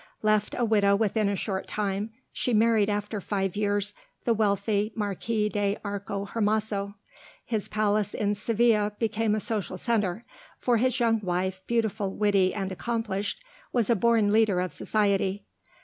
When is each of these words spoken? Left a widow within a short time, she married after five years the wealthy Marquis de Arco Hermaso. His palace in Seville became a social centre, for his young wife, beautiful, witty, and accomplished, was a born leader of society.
Left 0.23 0.55
a 0.57 0.65
widow 0.65 0.95
within 0.95 1.29
a 1.29 1.35
short 1.35 1.67
time, 1.67 2.09
she 2.33 2.55
married 2.55 2.89
after 2.89 3.21
five 3.21 3.55
years 3.55 3.93
the 4.25 4.33
wealthy 4.33 4.91
Marquis 4.95 5.47
de 5.47 5.77
Arco 5.85 6.25
Hermaso. 6.25 6.95
His 7.45 7.67
palace 7.67 8.15
in 8.15 8.33
Seville 8.33 8.93
became 8.97 9.35
a 9.35 9.39
social 9.39 9.77
centre, 9.77 10.23
for 10.57 10.77
his 10.77 10.99
young 10.99 11.19
wife, 11.21 11.61
beautiful, 11.67 12.15
witty, 12.15 12.51
and 12.51 12.71
accomplished, 12.71 13.43
was 13.71 13.91
a 13.91 13.95
born 13.95 14.31
leader 14.31 14.59
of 14.59 14.73
society. 14.73 15.45